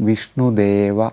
[0.00, 1.08] विष्णुदेव